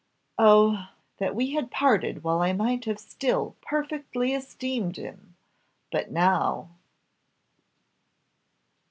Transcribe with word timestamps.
"Oh! 0.39 0.87
that 1.19 1.35
we 1.35 1.51
had 1.51 1.69
parted 1.69 2.23
while 2.23 2.41
I 2.41 2.53
might 2.53 2.85
have 2.85 2.97
still 2.97 3.55
perfectly 3.61 4.33
esteemed 4.33 4.97
him; 4.97 5.35
but 5.91 6.09
now 6.09 6.69